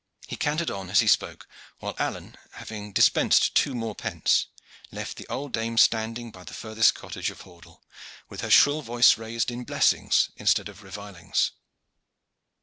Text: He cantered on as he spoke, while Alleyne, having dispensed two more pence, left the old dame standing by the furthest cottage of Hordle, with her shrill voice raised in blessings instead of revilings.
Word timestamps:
He 0.25 0.35
cantered 0.35 0.71
on 0.71 0.89
as 0.89 1.01
he 1.01 1.05
spoke, 1.05 1.47
while 1.77 1.93
Alleyne, 1.99 2.35
having 2.53 2.91
dispensed 2.91 3.53
two 3.53 3.75
more 3.75 3.93
pence, 3.93 4.47
left 4.89 5.15
the 5.15 5.27
old 5.27 5.53
dame 5.53 5.77
standing 5.77 6.31
by 6.31 6.43
the 6.43 6.55
furthest 6.55 6.95
cottage 6.95 7.29
of 7.29 7.41
Hordle, 7.43 7.83
with 8.27 8.41
her 8.41 8.49
shrill 8.49 8.81
voice 8.81 9.19
raised 9.19 9.51
in 9.51 9.63
blessings 9.63 10.31
instead 10.37 10.69
of 10.69 10.81
revilings. 10.81 11.51